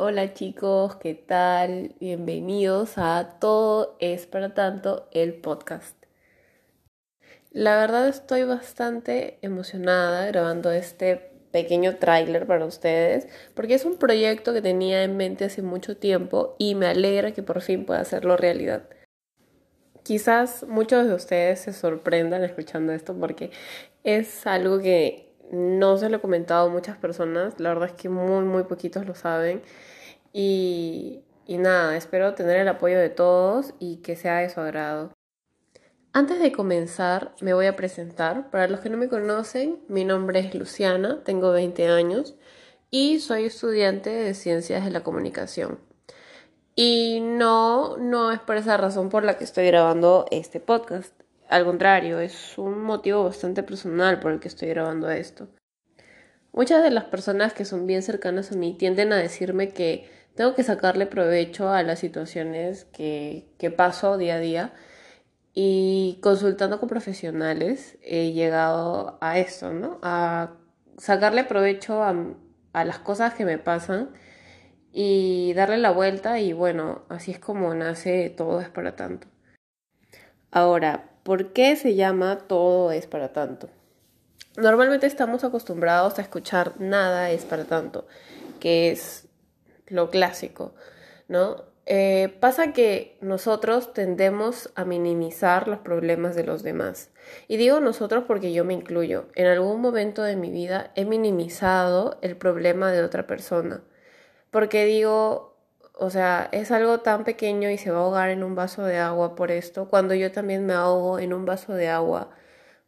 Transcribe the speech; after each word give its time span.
Hola 0.00 0.32
chicos, 0.32 0.94
¿qué 0.94 1.14
tal? 1.14 1.96
Bienvenidos 1.98 2.98
a 2.98 3.36
Todo 3.40 3.96
es 3.98 4.26
para 4.26 4.54
tanto 4.54 5.08
el 5.10 5.34
podcast. 5.34 5.96
La 7.50 7.76
verdad 7.78 8.06
estoy 8.06 8.44
bastante 8.44 9.40
emocionada 9.42 10.24
grabando 10.26 10.70
este 10.70 11.32
pequeño 11.50 11.96
tráiler 11.96 12.46
para 12.46 12.64
ustedes 12.64 13.26
porque 13.56 13.74
es 13.74 13.84
un 13.84 13.96
proyecto 13.96 14.52
que 14.52 14.62
tenía 14.62 15.02
en 15.02 15.16
mente 15.16 15.46
hace 15.46 15.62
mucho 15.62 15.96
tiempo 15.96 16.54
y 16.60 16.76
me 16.76 16.86
alegra 16.86 17.32
que 17.32 17.42
por 17.42 17.60
fin 17.60 17.84
pueda 17.84 17.98
hacerlo 17.98 18.36
realidad. 18.36 18.88
Quizás 20.04 20.64
muchos 20.68 21.08
de 21.08 21.14
ustedes 21.14 21.58
se 21.58 21.72
sorprendan 21.72 22.44
escuchando 22.44 22.92
esto 22.92 23.16
porque 23.18 23.50
es 24.04 24.46
algo 24.46 24.78
que 24.78 25.27
no 25.52 25.96
se 25.96 26.08
lo 26.08 26.18
he 26.18 26.20
comentado 26.20 26.68
a 26.68 26.70
muchas 26.70 26.96
personas, 26.96 27.58
la 27.58 27.70
verdad 27.70 27.88
es 27.88 27.94
que 27.94 28.08
muy, 28.08 28.44
muy 28.44 28.64
poquitos 28.64 29.06
lo 29.06 29.14
saben. 29.14 29.62
Y, 30.32 31.22
y 31.46 31.58
nada, 31.58 31.96
espero 31.96 32.34
tener 32.34 32.58
el 32.58 32.68
apoyo 32.68 32.98
de 32.98 33.10
todos 33.10 33.74
y 33.78 33.96
que 33.98 34.16
sea 34.16 34.38
de 34.38 34.50
su 34.50 34.60
agrado. 34.60 35.12
Antes 36.12 36.40
de 36.40 36.52
comenzar, 36.52 37.34
me 37.40 37.54
voy 37.54 37.66
a 37.66 37.76
presentar. 37.76 38.50
Para 38.50 38.66
los 38.68 38.80
que 38.80 38.90
no 38.90 38.96
me 38.96 39.08
conocen, 39.08 39.80
mi 39.88 40.04
nombre 40.04 40.40
es 40.40 40.54
Luciana, 40.54 41.22
tengo 41.24 41.52
20 41.52 41.88
años 41.88 42.34
y 42.90 43.20
soy 43.20 43.44
estudiante 43.44 44.10
de 44.10 44.34
Ciencias 44.34 44.84
de 44.84 44.90
la 44.90 45.02
Comunicación. 45.02 45.78
Y 46.74 47.20
no, 47.20 47.96
no 47.98 48.32
es 48.32 48.40
por 48.40 48.56
esa 48.56 48.76
razón 48.76 49.08
por 49.10 49.24
la 49.24 49.36
que 49.36 49.44
estoy 49.44 49.66
grabando 49.66 50.26
este 50.30 50.60
podcast. 50.60 51.12
Al 51.48 51.64
contrario, 51.64 52.20
es 52.20 52.58
un 52.58 52.82
motivo 52.82 53.24
bastante 53.24 53.62
personal 53.62 54.20
por 54.20 54.32
el 54.32 54.40
que 54.40 54.48
estoy 54.48 54.68
grabando 54.68 55.10
esto. 55.10 55.48
Muchas 56.52 56.82
de 56.82 56.90
las 56.90 57.04
personas 57.04 57.54
que 57.54 57.64
son 57.64 57.86
bien 57.86 58.02
cercanas 58.02 58.52
a 58.52 58.56
mí 58.56 58.74
tienden 58.74 59.12
a 59.12 59.16
decirme 59.16 59.70
que 59.70 60.10
tengo 60.34 60.54
que 60.54 60.62
sacarle 60.62 61.06
provecho 61.06 61.70
a 61.70 61.82
las 61.82 62.00
situaciones 62.00 62.84
que, 62.86 63.48
que 63.58 63.70
paso 63.70 64.18
día 64.18 64.34
a 64.34 64.40
día 64.40 64.74
y 65.54 66.18
consultando 66.22 66.78
con 66.80 66.88
profesionales 66.88 67.98
he 68.02 68.32
llegado 68.32 69.18
a 69.20 69.38
esto, 69.38 69.72
¿no? 69.72 69.98
A 70.02 70.52
sacarle 70.98 71.44
provecho 71.44 72.02
a, 72.02 72.14
a 72.74 72.84
las 72.84 72.98
cosas 72.98 73.34
que 73.34 73.44
me 73.46 73.58
pasan 73.58 74.10
y 74.92 75.54
darle 75.54 75.78
la 75.78 75.92
vuelta 75.92 76.40
y 76.40 76.52
bueno, 76.52 77.04
así 77.08 77.30
es 77.30 77.38
como 77.38 77.74
nace 77.74 78.30
todo 78.30 78.60
es 78.60 78.68
para 78.68 78.96
tanto. 78.96 79.28
Ahora, 80.50 81.10
¿Por 81.22 81.52
qué 81.52 81.76
se 81.76 81.94
llama 81.94 82.38
todo 82.46 82.92
es 82.92 83.06
para 83.06 83.32
tanto? 83.32 83.68
Normalmente 84.56 85.06
estamos 85.06 85.44
acostumbrados 85.44 86.18
a 86.18 86.22
escuchar 86.22 86.74
nada 86.80 87.30
es 87.30 87.44
para 87.44 87.64
tanto, 87.64 88.06
que 88.58 88.90
es 88.90 89.28
lo 89.86 90.10
clásico, 90.10 90.74
¿no? 91.28 91.68
Eh, 91.90 92.36
pasa 92.40 92.74
que 92.74 93.16
nosotros 93.22 93.94
tendemos 93.94 94.70
a 94.74 94.84
minimizar 94.84 95.68
los 95.68 95.78
problemas 95.78 96.36
de 96.36 96.44
los 96.44 96.62
demás. 96.62 97.10
Y 97.46 97.56
digo 97.56 97.80
nosotros 97.80 98.24
porque 98.26 98.52
yo 98.52 98.64
me 98.64 98.74
incluyo. 98.74 99.26
En 99.34 99.46
algún 99.46 99.80
momento 99.80 100.22
de 100.22 100.36
mi 100.36 100.50
vida 100.50 100.92
he 100.96 101.06
minimizado 101.06 102.18
el 102.20 102.36
problema 102.36 102.92
de 102.92 103.02
otra 103.02 103.26
persona. 103.26 103.82
Porque 104.50 104.84
digo, 104.84 105.56
o 105.98 106.10
sea, 106.10 106.48
es 106.52 106.70
algo 106.70 107.00
tan 107.00 107.24
pequeño 107.24 107.70
y 107.70 107.78
se 107.78 107.90
va 107.90 107.98
a 107.98 108.02
ahogar 108.02 108.30
en 108.30 108.44
un 108.44 108.54
vaso 108.54 108.84
de 108.84 108.98
agua 108.98 109.34
por 109.34 109.50
esto, 109.50 109.88
cuando 109.88 110.14
yo 110.14 110.30
también 110.30 110.64
me 110.64 110.72
ahogo 110.72 111.18
en 111.18 111.32
un 111.32 111.44
vaso 111.44 111.74
de 111.74 111.88
agua 111.88 112.30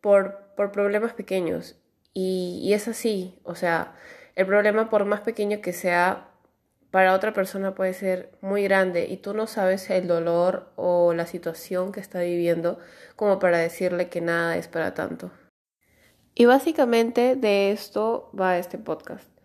por, 0.00 0.52
por 0.56 0.72
problemas 0.72 1.12
pequeños. 1.12 1.76
Y, 2.12 2.60
y 2.62 2.74
es 2.74 2.88
así, 2.88 3.38
o 3.44 3.54
sea, 3.54 3.94
el 4.34 4.46
problema 4.46 4.90
por 4.90 5.04
más 5.04 5.20
pequeño 5.20 5.60
que 5.60 5.72
sea, 5.72 6.30
para 6.90 7.14
otra 7.14 7.32
persona 7.32 7.74
puede 7.74 7.94
ser 7.94 8.32
muy 8.40 8.64
grande 8.64 9.06
y 9.08 9.18
tú 9.18 9.34
no 9.34 9.46
sabes 9.46 9.88
el 9.90 10.08
dolor 10.08 10.72
o 10.76 11.12
la 11.14 11.26
situación 11.26 11.92
que 11.92 12.00
está 12.00 12.20
viviendo 12.20 12.78
como 13.14 13.38
para 13.38 13.58
decirle 13.58 14.08
que 14.08 14.20
nada 14.20 14.56
es 14.56 14.66
para 14.66 14.94
tanto. 14.94 15.30
Y 16.34 16.46
básicamente 16.46 17.36
de 17.36 17.70
esto 17.70 18.30
va 18.38 18.58
este 18.58 18.78
podcast 18.78 19.35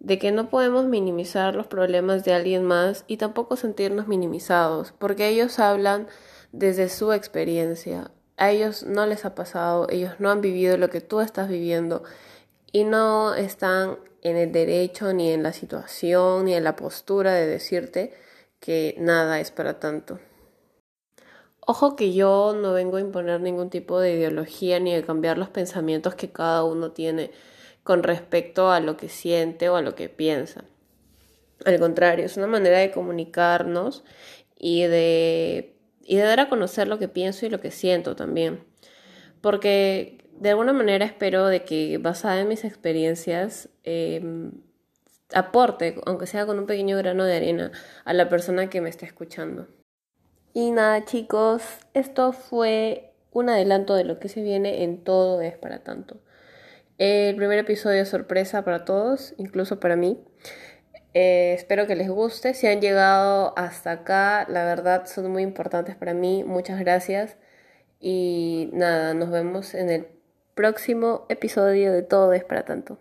de 0.00 0.18
que 0.18 0.32
no 0.32 0.48
podemos 0.48 0.86
minimizar 0.86 1.54
los 1.54 1.66
problemas 1.66 2.24
de 2.24 2.32
alguien 2.32 2.64
más 2.64 3.04
y 3.06 3.16
tampoco 3.16 3.56
sentirnos 3.56 4.06
minimizados, 4.06 4.92
porque 4.98 5.28
ellos 5.28 5.58
hablan 5.58 6.06
desde 6.52 6.88
su 6.88 7.12
experiencia. 7.12 8.10
A 8.36 8.50
ellos 8.50 8.84
no 8.84 9.06
les 9.06 9.24
ha 9.24 9.34
pasado, 9.34 9.88
ellos 9.90 10.14
no 10.18 10.30
han 10.30 10.40
vivido 10.40 10.76
lo 10.76 10.90
que 10.90 11.00
tú 11.00 11.20
estás 11.20 11.48
viviendo 11.48 12.04
y 12.70 12.84
no 12.84 13.34
están 13.34 13.98
en 14.22 14.36
el 14.36 14.52
derecho 14.52 15.12
ni 15.12 15.30
en 15.30 15.42
la 15.42 15.52
situación 15.52 16.44
ni 16.44 16.54
en 16.54 16.64
la 16.64 16.76
postura 16.76 17.34
de 17.34 17.46
decirte 17.46 18.14
que 18.60 18.94
nada 18.98 19.40
es 19.40 19.50
para 19.50 19.80
tanto. 19.80 20.20
Ojo 21.60 21.96
que 21.96 22.14
yo 22.14 22.56
no 22.58 22.72
vengo 22.72 22.96
a 22.96 23.00
imponer 23.00 23.40
ningún 23.40 23.68
tipo 23.68 24.00
de 24.00 24.14
ideología 24.14 24.80
ni 24.80 24.94
a 24.94 25.04
cambiar 25.04 25.36
los 25.36 25.50
pensamientos 25.50 26.14
que 26.14 26.30
cada 26.30 26.64
uno 26.64 26.92
tiene 26.92 27.30
con 27.88 28.02
respecto 28.02 28.70
a 28.70 28.80
lo 28.80 28.98
que 28.98 29.08
siente 29.08 29.70
o 29.70 29.76
a 29.76 29.80
lo 29.80 29.94
que 29.94 30.10
piensa. 30.10 30.62
Al 31.64 31.78
contrario, 31.78 32.26
es 32.26 32.36
una 32.36 32.46
manera 32.46 32.76
de 32.80 32.90
comunicarnos 32.90 34.04
y 34.58 34.82
de, 34.82 35.74
y 36.02 36.16
de 36.16 36.22
dar 36.22 36.38
a 36.38 36.50
conocer 36.50 36.86
lo 36.86 36.98
que 36.98 37.08
pienso 37.08 37.46
y 37.46 37.48
lo 37.48 37.62
que 37.62 37.70
siento 37.70 38.14
también. 38.14 38.62
Porque 39.40 40.18
de 40.32 40.50
alguna 40.50 40.74
manera 40.74 41.06
espero 41.06 41.46
de 41.46 41.64
que 41.64 41.96
basada 41.96 42.38
en 42.38 42.48
mis 42.48 42.62
experiencias 42.62 43.70
em, 43.84 44.52
aporte, 45.32 45.98
aunque 46.04 46.26
sea 46.26 46.44
con 46.44 46.58
un 46.58 46.66
pequeño 46.66 46.98
grano 46.98 47.24
de 47.24 47.36
arena, 47.36 47.72
a 48.04 48.12
la 48.12 48.28
persona 48.28 48.68
que 48.68 48.82
me 48.82 48.90
está 48.90 49.06
escuchando. 49.06 49.66
Y 50.52 50.72
nada 50.72 51.06
chicos, 51.06 51.62
esto 51.94 52.32
fue 52.34 53.14
un 53.32 53.48
adelanto 53.48 53.94
de 53.94 54.04
lo 54.04 54.18
que 54.18 54.28
se 54.28 54.42
viene 54.42 54.84
en 54.84 55.02
todo 55.04 55.40
es 55.40 55.56
para 55.56 55.78
tanto. 55.78 56.20
El 56.98 57.36
primer 57.36 57.60
episodio 57.60 58.02
es 58.02 58.08
sorpresa 58.08 58.64
para 58.64 58.84
todos, 58.84 59.34
incluso 59.38 59.78
para 59.78 59.94
mí. 59.94 60.20
Eh, 61.14 61.54
espero 61.56 61.86
que 61.86 61.96
les 61.96 62.08
guste. 62.08 62.54
Si 62.54 62.66
han 62.66 62.80
llegado 62.80 63.54
hasta 63.56 63.92
acá, 63.92 64.46
la 64.48 64.64
verdad 64.64 65.06
son 65.06 65.30
muy 65.30 65.44
importantes 65.44 65.94
para 65.96 66.12
mí. 66.12 66.44
Muchas 66.44 66.80
gracias. 66.80 67.36
Y 68.00 68.70
nada, 68.72 69.14
nos 69.14 69.30
vemos 69.30 69.74
en 69.74 69.90
el 69.90 70.08
próximo 70.54 71.26
episodio 71.28 71.92
de 71.92 72.02
Todo 72.02 72.32
es 72.32 72.44
para 72.44 72.64
tanto. 72.64 72.98